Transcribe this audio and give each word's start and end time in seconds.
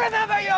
I 0.00 0.04
remember 0.04 0.40
you! 0.40 0.48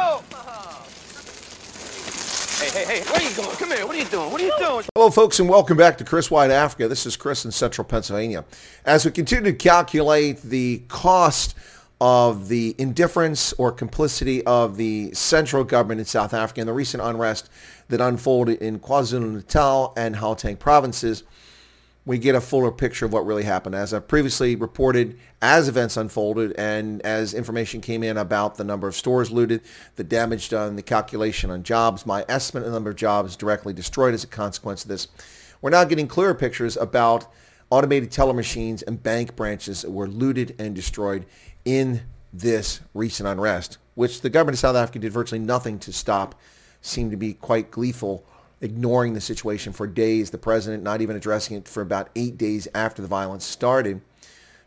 Hey, 2.62 2.70
hey, 2.70 2.84
hey, 2.84 3.02
where 3.10 3.20
are 3.20 3.28
you 3.28 3.36
going? 3.36 3.56
Come 3.56 3.70
here, 3.72 3.84
what 3.84 3.96
are 3.96 3.98
you 3.98 4.04
doing? 4.04 4.30
What 4.30 4.40
are 4.40 4.44
you 4.44 4.54
doing? 4.56 4.84
Hello, 4.94 5.10
folks, 5.10 5.40
and 5.40 5.48
welcome 5.48 5.76
back 5.76 5.98
to 5.98 6.04
Chris 6.04 6.30
Wyatt 6.30 6.52
Africa. 6.52 6.86
This 6.86 7.06
is 7.06 7.16
Chris 7.16 7.44
in 7.44 7.50
Central 7.50 7.84
Pennsylvania. 7.84 8.44
As 8.84 9.04
we 9.04 9.10
continue 9.10 9.50
to 9.50 9.58
calculate 9.58 10.42
the 10.42 10.84
cost 10.86 11.56
of 12.00 12.46
the 12.46 12.76
indifference 12.78 13.52
or 13.54 13.72
complicity 13.72 14.46
of 14.46 14.76
the 14.76 15.12
central 15.12 15.64
government 15.64 15.98
in 15.98 16.06
South 16.06 16.32
Africa 16.32 16.60
and 16.60 16.68
the 16.68 16.72
recent 16.72 17.02
unrest 17.02 17.50
that 17.88 18.00
unfolded 18.00 18.62
in 18.62 18.78
KwaZulu-Natal 18.78 19.92
and 19.96 20.14
Gauteng 20.14 20.56
provinces, 20.56 21.24
we 22.04 22.18
get 22.18 22.34
a 22.34 22.40
fuller 22.40 22.72
picture 22.72 23.06
of 23.06 23.12
what 23.12 23.24
really 23.24 23.44
happened. 23.44 23.74
As 23.74 23.94
I 23.94 24.00
previously 24.00 24.56
reported, 24.56 25.18
as 25.40 25.68
events 25.68 25.96
unfolded 25.96 26.52
and 26.58 27.00
as 27.02 27.32
information 27.32 27.80
came 27.80 28.02
in 28.02 28.16
about 28.16 28.56
the 28.56 28.64
number 28.64 28.88
of 28.88 28.96
stores 28.96 29.30
looted, 29.30 29.60
the 29.94 30.04
damage 30.04 30.48
done, 30.48 30.74
the 30.74 30.82
calculation 30.82 31.50
on 31.50 31.62
jobs, 31.62 32.04
my 32.04 32.24
estimate 32.28 32.64
of 32.64 32.72
the 32.72 32.76
number 32.76 32.90
of 32.90 32.96
jobs 32.96 33.36
directly 33.36 33.72
destroyed 33.72 34.14
as 34.14 34.24
a 34.24 34.28
consequence 34.28 34.82
of 34.82 34.88
this, 34.88 35.08
we're 35.60 35.70
now 35.70 35.84
getting 35.84 36.08
clearer 36.08 36.34
pictures 36.34 36.76
about 36.76 37.32
automated 37.70 38.10
teller 38.10 38.34
machines 38.34 38.82
and 38.82 39.02
bank 39.02 39.36
branches 39.36 39.82
that 39.82 39.90
were 39.90 40.08
looted 40.08 40.56
and 40.58 40.74
destroyed 40.74 41.24
in 41.64 42.02
this 42.32 42.80
recent 42.94 43.28
unrest, 43.28 43.78
which 43.94 44.22
the 44.22 44.30
government 44.30 44.56
of 44.56 44.60
South 44.60 44.74
Africa 44.74 44.98
did 44.98 45.12
virtually 45.12 45.38
nothing 45.38 45.78
to 45.78 45.92
stop, 45.92 46.34
seemed 46.80 47.12
to 47.12 47.16
be 47.16 47.32
quite 47.32 47.70
gleeful 47.70 48.26
ignoring 48.62 49.12
the 49.12 49.20
situation 49.20 49.72
for 49.72 49.86
days. 49.86 50.30
The 50.30 50.38
president 50.38 50.82
not 50.82 51.02
even 51.02 51.16
addressing 51.16 51.56
it 51.58 51.68
for 51.68 51.82
about 51.82 52.08
eight 52.16 52.38
days 52.38 52.68
after 52.74 53.02
the 53.02 53.08
violence 53.08 53.44
started. 53.44 54.00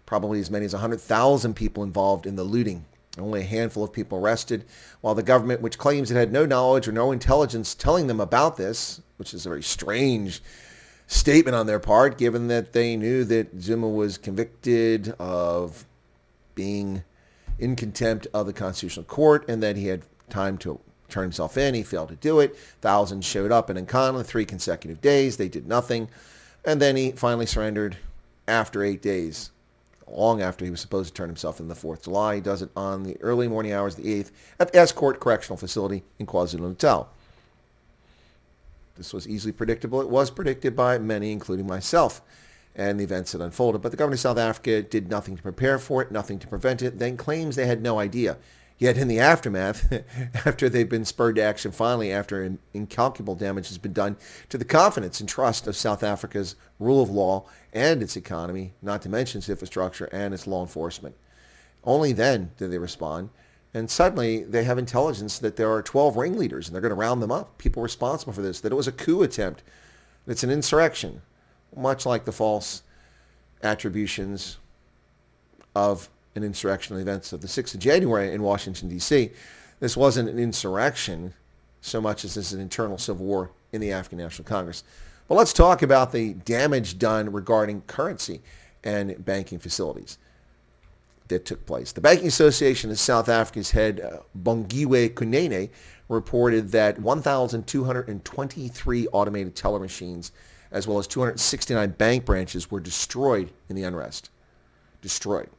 Probably 0.05 0.39
as 0.39 0.51
many 0.51 0.65
as 0.65 0.73
100,000 0.73 1.55
people 1.55 1.81
involved 1.81 2.27
in 2.27 2.35
the 2.35 2.43
looting. 2.43 2.85
Only 3.17 3.41
a 3.41 3.45
handful 3.45 3.83
of 3.83 3.93
people 3.93 4.19
arrested, 4.19 4.65
while 4.99 5.15
the 5.15 5.23
government, 5.23 5.61
which 5.61 5.77
claims 5.77 6.11
it 6.11 6.15
had 6.15 6.33
no 6.33 6.45
knowledge 6.45 6.87
or 6.87 6.91
no 6.91 7.11
intelligence 7.13 7.73
telling 7.73 8.07
them 8.07 8.19
about 8.19 8.57
this, 8.57 9.01
which 9.17 9.33
is 9.33 9.45
a 9.45 9.49
very 9.49 9.63
strange 9.63 10.43
statement 11.07 11.55
on 11.55 11.65
their 11.65 11.79
part, 11.79 12.17
given 12.17 12.49
that 12.49 12.73
they 12.73 12.97
knew 12.97 13.23
that 13.23 13.61
Zuma 13.61 13.87
was 13.87 14.17
convicted 14.17 15.09
of 15.17 15.85
being 16.55 17.03
in 17.57 17.75
contempt 17.75 18.27
of 18.33 18.47
the 18.47 18.53
Constitutional 18.53 19.05
Court 19.05 19.45
and 19.47 19.63
that 19.63 19.77
he 19.77 19.87
had 19.87 20.03
time 20.29 20.57
to 20.57 20.79
turn 21.15 21.23
himself 21.23 21.57
in. 21.57 21.73
He 21.73 21.83
failed 21.83 22.09
to 22.09 22.15
do 22.15 22.39
it. 22.41 22.57
Thousands 22.81 23.25
showed 23.25 23.51
up 23.51 23.69
in 23.69 23.77
Nkandla 23.77 24.25
three 24.25 24.45
consecutive 24.45 24.99
days. 25.01 25.37
They 25.37 25.47
did 25.47 25.67
nothing. 25.67 26.09
And 26.65 26.81
then 26.81 26.97
he 26.97 27.11
finally 27.13 27.45
surrendered 27.45 27.97
after 28.47 28.83
eight 28.83 29.01
days, 29.01 29.51
long 30.07 30.41
after 30.41 30.65
he 30.65 30.71
was 30.71 30.81
supposed 30.81 31.09
to 31.09 31.13
turn 31.13 31.29
himself 31.29 31.59
in 31.59 31.69
the 31.69 31.73
4th 31.73 31.99
of 31.99 32.03
July. 32.03 32.35
He 32.35 32.41
does 32.41 32.61
it 32.61 32.69
on 32.75 33.03
the 33.03 33.17
early 33.21 33.47
morning 33.47 33.71
hours 33.71 33.97
of 33.97 34.03
the 34.03 34.23
8th 34.23 34.31
at 34.59 34.73
the 34.73 34.77
Estcourt 34.77 35.19
Correctional 35.19 35.57
Facility 35.57 36.03
in 36.19 36.25
KwaZulu-Natal. 36.25 37.09
This 38.97 39.13
was 39.13 39.27
easily 39.27 39.51
predictable. 39.51 40.01
It 40.01 40.09
was 40.09 40.29
predicted 40.29 40.75
by 40.75 40.97
many, 40.97 41.31
including 41.31 41.67
myself, 41.67 42.21
and 42.75 42.99
the 42.99 43.03
events 43.05 43.31
that 43.31 43.41
unfolded. 43.41 43.81
But 43.81 43.91
the 43.91 43.97
government 43.97 44.19
of 44.19 44.21
South 44.21 44.37
Africa 44.37 44.81
did 44.81 45.09
nothing 45.09 45.37
to 45.37 45.43
prepare 45.43 45.79
for 45.79 46.01
it, 46.01 46.11
nothing 46.11 46.39
to 46.39 46.47
prevent 46.47 46.81
it, 46.81 46.99
then 46.99 47.15
claims 47.15 47.55
they 47.55 47.67
had 47.67 47.81
no 47.81 47.99
idea. 47.99 48.37
Yet 48.77 48.97
in 48.97 49.07
the 49.07 49.19
aftermath, 49.19 49.91
after 50.45 50.67
they've 50.67 50.87
been 50.87 51.05
spurred 51.05 51.35
to 51.37 51.41
action 51.41 51.71
finally, 51.71 52.11
after 52.11 52.57
incalculable 52.73 53.35
damage 53.35 53.69
has 53.69 53.77
been 53.77 53.93
done 53.93 54.17
to 54.49 54.57
the 54.57 54.65
confidence 54.65 55.19
and 55.19 55.29
trust 55.29 55.65
of 55.67 55.77
South 55.77 56.03
Africa's 56.03 56.55
rule 56.79 57.01
of 57.01 57.09
law 57.09 57.45
and 57.71 58.03
its 58.03 58.17
economy, 58.17 58.73
not 58.81 59.01
to 59.03 59.09
mention 59.09 59.39
its 59.39 59.49
infrastructure 59.49 60.05
and 60.11 60.33
its 60.33 60.45
law 60.45 60.61
enforcement. 60.61 61.15
Only 61.85 62.11
then 62.11 62.51
do 62.57 62.67
they 62.67 62.77
respond. 62.77 63.29
And 63.73 63.89
suddenly 63.89 64.43
they 64.43 64.63
have 64.63 64.77
intelligence 64.77 65.39
that 65.39 65.55
there 65.55 65.71
are 65.71 65.81
12 65.81 66.17
ringleaders 66.17 66.67
and 66.67 66.73
they're 66.73 66.81
going 66.81 66.89
to 66.89 66.95
round 66.95 67.21
them 67.21 67.31
up, 67.31 67.57
people 67.57 67.83
responsible 67.83 68.33
for 68.33 68.41
this, 68.41 68.59
that 68.61 68.71
it 68.71 68.75
was 68.75 68.87
a 68.87 68.91
coup 68.91 69.21
attempt, 69.21 69.63
that 70.25 70.33
it's 70.33 70.43
an 70.43 70.49
insurrection, 70.49 71.21
much 71.75 72.05
like 72.05 72.25
the 72.25 72.31
false 72.31 72.83
attributions 73.61 74.57
of 75.75 76.09
an 76.35 76.43
insurrectional 76.43 77.01
events 77.01 77.33
of 77.33 77.41
the 77.41 77.47
6th 77.47 77.73
of 77.73 77.79
January 77.79 78.33
in 78.33 78.43
Washington, 78.43 78.89
D.C. 78.89 79.31
This 79.79 79.97
wasn't 79.97 80.29
an 80.29 80.37
insurrection 80.37 81.33
so 81.81 82.01
much 82.01 82.25
as 82.25 82.35
this 82.35 82.47
is 82.47 82.53
an 82.53 82.61
internal 82.61 82.97
civil 82.97 83.25
war 83.25 83.51
in 83.71 83.79
the 83.79 83.91
African 83.91 84.17
National 84.17 84.45
Congress. 84.45 84.83
But 85.27 85.35
let's 85.35 85.53
talk 85.53 85.81
about 85.81 86.11
the 86.11 86.33
damage 86.33 86.99
done 86.99 87.31
regarding 87.31 87.81
currency 87.81 88.41
and 88.83 89.23
banking 89.23 89.59
facilities 89.59 90.17
that 91.27 91.45
took 91.45 91.65
place. 91.65 91.91
The 91.91 92.01
Banking 92.01 92.27
Association 92.27 92.91
of 92.91 92.99
South 92.99 93.29
Africa's 93.29 93.71
head, 93.71 93.99
uh, 93.99 94.19
Bongiwe 94.39 95.13
Kunene, 95.13 95.69
reported 96.07 96.71
that 96.71 96.99
1,223 96.99 99.07
automated 99.07 99.55
teller 99.55 99.79
machines 99.79 100.31
as 100.71 100.87
well 100.87 100.99
as 100.99 101.07
269 101.07 101.91
bank 101.91 102.25
branches 102.25 102.69
were 102.69 102.79
destroyed 102.79 103.51
in 103.69 103.75
the 103.75 103.83
unrest. 103.83 104.29
Destroyed. 105.01 105.49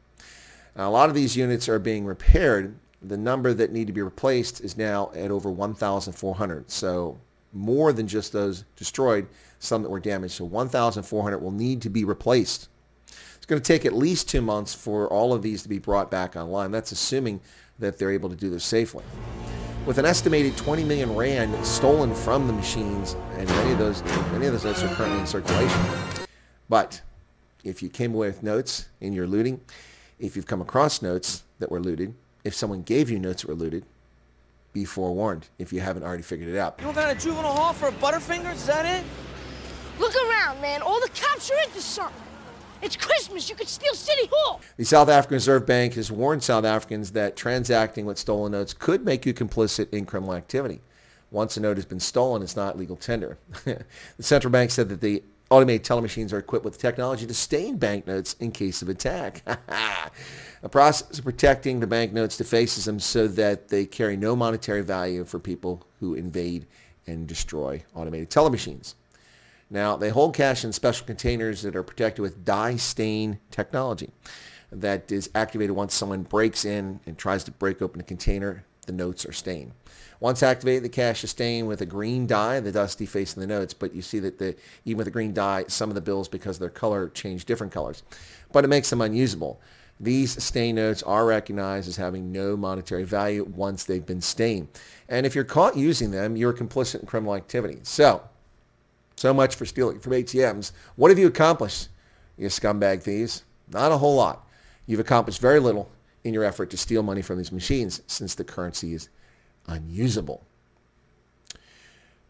Now, 0.76 0.88
a 0.88 0.92
lot 0.92 1.08
of 1.08 1.14
these 1.14 1.36
units 1.36 1.68
are 1.68 1.78
being 1.78 2.04
repaired. 2.04 2.76
The 3.02 3.16
number 3.16 3.54
that 3.54 3.72
need 3.72 3.86
to 3.86 3.92
be 3.92 4.02
replaced 4.02 4.60
is 4.60 4.76
now 4.76 5.10
at 5.14 5.30
over 5.30 5.50
1,400. 5.50 6.70
So 6.70 7.18
more 7.52 7.92
than 7.92 8.06
just 8.06 8.32
those 8.32 8.64
destroyed, 8.76 9.26
some 9.58 9.82
that 9.82 9.90
were 9.90 10.00
damaged. 10.00 10.34
So 10.34 10.44
1,400 10.44 11.38
will 11.38 11.50
need 11.50 11.80
to 11.82 11.88
be 11.88 12.04
replaced. 12.04 12.68
It's 13.36 13.46
going 13.46 13.62
to 13.62 13.66
take 13.66 13.86
at 13.86 13.94
least 13.94 14.28
two 14.28 14.42
months 14.42 14.74
for 14.74 15.08
all 15.08 15.32
of 15.32 15.40
these 15.42 15.62
to 15.62 15.68
be 15.68 15.78
brought 15.78 16.10
back 16.10 16.36
online. 16.36 16.72
That's 16.72 16.92
assuming 16.92 17.40
that 17.78 17.98
they're 17.98 18.10
able 18.10 18.28
to 18.28 18.36
do 18.36 18.50
this 18.50 18.64
safely. 18.64 19.04
With 19.86 19.98
an 19.98 20.04
estimated 20.04 20.56
20 20.56 20.84
million 20.84 21.14
rand 21.14 21.64
stolen 21.64 22.12
from 22.12 22.48
the 22.48 22.52
machines, 22.52 23.14
and 23.36 23.48
many 23.48 23.72
of 23.72 23.78
those 23.78 24.02
many 24.32 24.46
of 24.46 24.52
those 24.52 24.64
notes 24.64 24.82
are 24.82 24.92
currently 24.94 25.20
in 25.20 25.26
circulation. 25.26 25.80
But 26.68 27.02
if 27.62 27.84
you 27.84 27.88
came 27.88 28.12
away 28.12 28.26
with 28.26 28.42
notes 28.42 28.88
in 29.00 29.12
your 29.12 29.28
looting, 29.28 29.60
if 30.18 30.36
you've 30.36 30.46
come 30.46 30.60
across 30.60 31.02
notes 31.02 31.44
that 31.58 31.70
were 31.70 31.80
looted, 31.80 32.14
if 32.44 32.54
someone 32.54 32.82
gave 32.82 33.10
you 33.10 33.18
notes 33.18 33.42
that 33.42 33.48
were 33.48 33.54
looted, 33.54 33.84
be 34.72 34.84
forewarned 34.84 35.48
if 35.58 35.72
you 35.72 35.80
haven't 35.80 36.02
already 36.02 36.22
figured 36.22 36.48
it 36.48 36.58
out. 36.58 36.78
You 36.80 36.92
got 36.92 37.14
a 37.14 37.18
juvenile 37.18 37.54
hall 37.54 37.72
for 37.72 37.88
a 37.88 37.92
Butterfingers? 37.92 38.54
Is 38.54 38.66
that 38.66 38.84
it? 38.84 39.04
Look 39.98 40.14
around, 40.14 40.60
man. 40.60 40.82
All 40.82 41.00
the 41.00 41.08
cops 41.08 41.50
are 41.50 41.58
into 41.64 41.80
something. 41.80 42.22
It's 42.82 42.94
Christmas. 42.94 43.48
You 43.48 43.56
could 43.56 43.68
steal 43.68 43.94
City 43.94 44.28
Hall. 44.30 44.60
The 44.76 44.84
South 44.84 45.08
African 45.08 45.36
Reserve 45.36 45.66
Bank 45.66 45.94
has 45.94 46.12
warned 46.12 46.42
South 46.42 46.64
Africans 46.64 47.12
that 47.12 47.36
transacting 47.36 48.04
with 48.04 48.18
stolen 48.18 48.52
notes 48.52 48.74
could 48.74 49.04
make 49.04 49.24
you 49.24 49.32
complicit 49.32 49.88
in 49.92 50.04
criminal 50.04 50.34
activity. 50.34 50.80
Once 51.30 51.56
a 51.56 51.60
note 51.60 51.78
has 51.78 51.86
been 51.86 52.00
stolen, 52.00 52.42
it's 52.42 52.54
not 52.54 52.78
legal 52.78 52.96
tender. 52.96 53.38
the 53.64 53.82
central 54.20 54.50
bank 54.50 54.70
said 54.70 54.88
that 54.90 55.00
the 55.00 55.22
Automated 55.48 55.84
teller 55.84 56.02
machines 56.02 56.32
are 56.32 56.38
equipped 56.38 56.64
with 56.64 56.78
technology 56.78 57.26
to 57.26 57.34
stain 57.34 57.76
banknotes 57.76 58.34
in 58.40 58.50
case 58.50 58.82
of 58.82 58.88
attack. 58.88 59.42
a 60.62 60.68
process 60.68 61.18
of 61.18 61.24
protecting 61.24 61.78
the 61.78 61.86
banknotes 61.86 62.36
defaces 62.36 62.86
them 62.86 62.98
so 62.98 63.28
that 63.28 63.68
they 63.68 63.86
carry 63.86 64.16
no 64.16 64.34
monetary 64.34 64.82
value 64.82 65.24
for 65.24 65.38
people 65.38 65.86
who 66.00 66.14
invade 66.14 66.66
and 67.06 67.28
destroy 67.28 67.84
automated 67.94 68.28
teller 68.28 68.50
machines. 68.50 68.96
Now, 69.70 69.96
they 69.96 70.10
hold 70.10 70.34
cash 70.34 70.64
in 70.64 70.72
special 70.72 71.06
containers 71.06 71.62
that 71.62 71.76
are 71.76 71.82
protected 71.82 72.22
with 72.22 72.44
dye 72.44 72.76
stain 72.76 73.38
technology 73.50 74.10
that 74.72 75.10
is 75.10 75.30
activated 75.34 75.74
once 75.74 75.94
someone 75.94 76.22
breaks 76.22 76.64
in 76.64 77.00
and 77.06 77.16
tries 77.16 77.44
to 77.44 77.50
break 77.50 77.80
open 77.80 78.00
a 78.00 78.04
container. 78.04 78.64
The 78.86 78.92
notes 78.92 79.26
are 79.26 79.32
stained. 79.32 79.72
Once 80.20 80.42
activated, 80.42 80.82
the 80.82 80.88
cash 80.88 81.22
is 81.24 81.30
stained 81.30 81.68
with 81.68 81.80
a 81.80 81.86
green 81.86 82.26
dye, 82.26 82.60
the 82.60 82.72
dusty 82.72 83.04
face 83.04 83.34
in 83.34 83.40
the 83.40 83.46
notes, 83.46 83.74
but 83.74 83.94
you 83.94 84.00
see 84.00 84.18
that 84.20 84.38
the, 84.38 84.56
even 84.84 84.98
with 84.98 85.04
the 85.06 85.10
green 85.10 85.34
dye, 85.34 85.64
some 85.68 85.90
of 85.90 85.94
the 85.94 86.00
bills, 86.00 86.28
because 86.28 86.58
their 86.58 86.70
color, 86.70 87.08
change 87.10 87.44
different 87.44 87.72
colors. 87.72 88.02
But 88.52 88.64
it 88.64 88.68
makes 88.68 88.88
them 88.88 89.02
unusable. 89.02 89.60
These 89.98 90.42
stain 90.42 90.76
notes 90.76 91.02
are 91.02 91.26
recognized 91.26 91.88
as 91.88 91.96
having 91.96 92.30
no 92.30 92.56
monetary 92.56 93.04
value 93.04 93.44
once 93.44 93.84
they've 93.84 94.04
been 94.04 94.20
stained. 94.20 94.68
And 95.08 95.26
if 95.26 95.34
you're 95.34 95.44
caught 95.44 95.76
using 95.76 96.10
them, 96.10 96.36
you're 96.36 96.52
complicit 96.52 97.00
in 97.00 97.06
criminal 97.06 97.34
activity. 97.34 97.78
So, 97.82 98.22
so 99.16 99.32
much 99.32 99.54
for 99.54 99.64
stealing 99.64 100.00
from 100.00 100.12
ATMs. 100.12 100.72
What 100.96 101.10
have 101.10 101.18
you 101.18 101.26
accomplished, 101.26 101.88
you 102.36 102.48
scumbag 102.48 103.02
thieves? 103.02 103.44
Not 103.70 103.92
a 103.92 103.96
whole 103.96 104.16
lot. 104.16 104.46
You've 104.86 105.00
accomplished 105.00 105.40
very 105.40 105.60
little 105.60 105.88
in 106.26 106.34
your 106.34 106.44
effort 106.44 106.70
to 106.70 106.76
steal 106.76 107.04
money 107.04 107.22
from 107.22 107.38
these 107.38 107.52
machines 107.52 108.02
since 108.08 108.34
the 108.34 108.42
currency 108.42 108.92
is 108.92 109.08
unusable. 109.68 110.44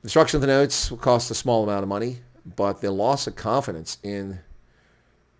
Destruction 0.02 0.36
of 0.36 0.42
the 0.42 0.46
notes 0.46 0.90
will 0.90 0.98
cost 0.98 1.30
a 1.30 1.34
small 1.34 1.64
amount 1.64 1.82
of 1.82 1.88
money, 1.88 2.18
but 2.44 2.82
the 2.82 2.90
loss 2.90 3.26
of 3.26 3.34
confidence 3.34 3.96
in 4.02 4.40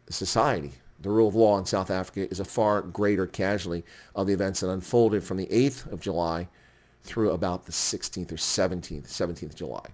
society, 0.08 0.72
the 0.98 1.10
rule 1.10 1.28
of 1.28 1.34
law 1.34 1.58
in 1.58 1.66
South 1.66 1.90
Africa, 1.90 2.28
is 2.30 2.40
a 2.40 2.44
far 2.44 2.80
greater 2.80 3.26
casualty 3.26 3.84
of 4.14 4.26
the 4.26 4.32
events 4.32 4.60
that 4.60 4.70
unfolded 4.70 5.22
from 5.22 5.36
the 5.36 5.46
8th 5.46 5.92
of 5.92 6.00
July 6.00 6.48
through 7.04 7.32
about 7.32 7.66
the 7.66 7.72
16th 7.72 8.32
or 8.32 8.36
17th, 8.36 9.06
17th 9.06 9.42
of 9.42 9.54
July. 9.54 9.86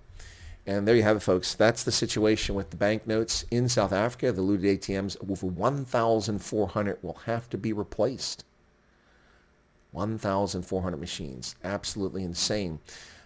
And 0.65 0.87
there 0.87 0.95
you 0.95 1.03
have 1.03 1.17
it, 1.17 1.21
folks. 1.21 1.55
That's 1.55 1.83
the 1.83 1.91
situation 1.91 2.55
with 2.55 2.71
the 2.71 2.77
banknotes 2.77 3.45
in 3.51 3.69
South 3.69 3.93
Africa. 3.93 4.31
The 4.31 4.43
looted 4.43 4.81
ATMs, 4.81 5.17
over 5.29 5.47
1,400 5.47 6.99
will 7.03 7.19
have 7.27 7.51
to 7.51 7.59
be 7.59 7.73
replaced. 7.73 8.45
1,400 9.93 10.97
machines. 10.97 11.55
Absolutely 11.63 12.25
insane. 12.25 12.81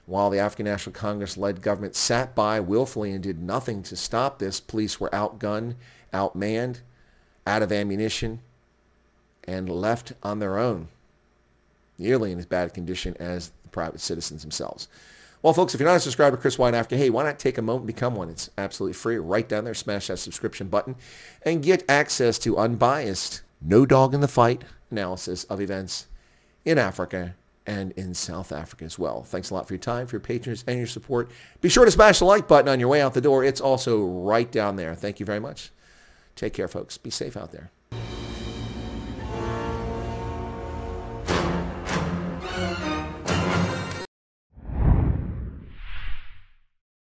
While 0.04 0.30
the 0.30 0.38
African 0.38 0.66
National 0.66 0.92
Congress-led 0.92 1.62
government 1.62 1.96
sat 1.96 2.34
by 2.34 2.60
willfully 2.60 3.12
and 3.12 3.22
did 3.22 3.42
nothing 3.42 3.82
to 3.84 3.96
stop 3.96 4.38
this, 4.38 4.60
police 4.60 5.00
were 5.00 5.10
outgunned, 5.10 5.74
outmanned, 6.12 6.80
out 7.46 7.62
of 7.62 7.72
ammunition, 7.72 8.40
and 9.44 9.68
left 9.68 10.12
on 10.22 10.38
their 10.38 10.58
own, 10.58 10.88
nearly 11.98 12.32
in 12.32 12.38
as 12.38 12.46
bad 12.46 12.68
a 12.68 12.70
condition 12.70 13.16
as 13.18 13.50
the 13.62 13.68
private 13.70 14.00
citizens 14.00 14.42
themselves. 14.42 14.88
Well, 15.42 15.52
folks, 15.52 15.74
if 15.74 15.80
you're 15.80 15.88
not 15.88 15.96
a 15.96 16.00
subscriber 16.00 16.36
to 16.36 16.40
Chris 16.40 16.58
Wyatt 16.58 16.74
Africa, 16.74 16.96
hey, 16.96 17.10
why 17.10 17.24
not 17.24 17.38
take 17.38 17.58
a 17.58 17.62
moment 17.62 17.82
and 17.82 17.94
become 17.94 18.14
one? 18.14 18.30
It's 18.30 18.50
absolutely 18.58 18.94
free. 18.94 19.18
Right 19.18 19.48
down 19.48 19.64
there, 19.64 19.74
smash 19.74 20.08
that 20.08 20.18
subscription 20.18 20.68
button 20.68 20.96
and 21.42 21.62
get 21.62 21.84
access 21.88 22.38
to 22.40 22.56
unbiased, 22.56 23.42
no 23.60 23.86
dog 23.86 24.14
in 24.14 24.20
the 24.20 24.28
fight 24.28 24.62
analysis 24.90 25.44
of 25.44 25.60
events 25.60 26.06
in 26.66 26.76
Africa 26.78 27.34
and 27.66 27.92
in 27.92 28.12
South 28.14 28.52
Africa 28.52 28.84
as 28.84 28.98
well. 28.98 29.22
Thanks 29.22 29.50
a 29.50 29.54
lot 29.54 29.66
for 29.66 29.74
your 29.74 29.80
time, 29.80 30.06
for 30.06 30.16
your 30.16 30.20
patronage, 30.20 30.62
and 30.66 30.76
your 30.76 30.86
support. 30.86 31.30
Be 31.60 31.68
sure 31.68 31.84
to 31.84 31.90
smash 31.90 32.18
the 32.18 32.26
like 32.26 32.46
button 32.46 32.68
on 32.68 32.78
your 32.78 32.88
way 32.88 33.00
out 33.00 33.14
the 33.14 33.20
door. 33.20 33.42
It's 33.42 33.60
also 33.60 34.04
right 34.04 34.50
down 34.50 34.76
there. 34.76 34.94
Thank 34.94 35.18
you 35.18 35.26
very 35.26 35.40
much. 35.40 35.70
Take 36.34 36.52
care, 36.52 36.68
folks. 36.68 36.98
Be 36.98 37.10
safe 37.10 37.36
out 37.36 37.52
there. 37.52 37.70